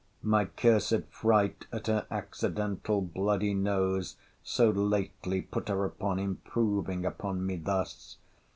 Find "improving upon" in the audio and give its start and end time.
6.17-7.45